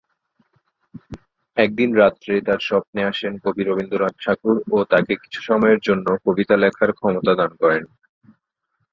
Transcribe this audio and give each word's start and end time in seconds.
একদিন 1.57 1.89
রাত্রে 1.95 2.33
তার 2.47 2.59
স্বপ্নে 2.67 3.01
আসেন 3.03 3.33
কবি 3.43 3.61
রবীন্দ্রনাথ 3.63 4.15
ঠাকুর 4.23 4.55
ও 4.71 4.77
তাকে 4.91 5.13
কিছু 5.21 5.39
সময়ের 5.49 5.79
জন্য 5.87 6.05
কবিতা 6.25 6.55
লেখার 6.57 6.91
ক্ষমতা 6.93 7.33
দান 7.35 7.51
করেন। 7.61 7.83